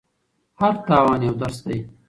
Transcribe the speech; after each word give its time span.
هر 0.59 0.73
تاوان 0.87 1.19
یو 1.27 1.33
درس 1.41 1.57
دی. 1.67 1.77